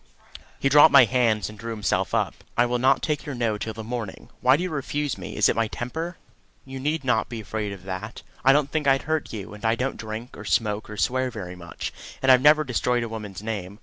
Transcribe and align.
He 0.59 0.67
dropped 0.67 0.91
my 0.91 1.05
hands 1.05 1.47
and 1.47 1.59
drew 1.59 1.69
himself 1.69 2.15
up. 2.15 2.33
"I 2.57 2.65
will 2.65 2.79
not 2.79 3.03
take 3.03 3.23
your 3.23 3.35
No 3.35 3.59
till 3.59 3.75
the 3.75 3.83
morning. 3.83 4.29
Why 4.41 4.57
do 4.57 4.63
you 4.63 4.71
refuse 4.71 5.15
me? 5.15 5.35
Is 5.37 5.47
it 5.47 5.55
my 5.55 5.67
temper? 5.67 6.17
You 6.65 6.79
need 6.79 7.03
not 7.03 7.29
be 7.29 7.39
afraid 7.41 7.71
of 7.71 7.83
that. 7.83 8.23
I 8.43 8.51
don't 8.51 8.71
think 8.71 8.87
I'd 8.87 9.03
hurt 9.03 9.31
you; 9.31 9.53
and 9.53 9.63
I 9.63 9.75
don't 9.75 9.97
drink, 9.97 10.35
or 10.35 10.43
smoke, 10.43 10.89
or 10.89 10.97
swear 10.97 11.29
very 11.29 11.55
much; 11.55 11.93
and 12.19 12.31
I've 12.31 12.41
never 12.41 12.63
destroyed 12.63 13.03
a 13.03 13.09
woman's 13.09 13.43
name. 13.43 13.77